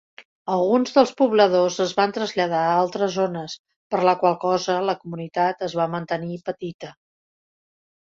[0.51, 3.59] Alguns dels pobladors es van traslladar a altres zones,
[3.95, 6.95] per la qual cosa la comunitat es va mantenir petita.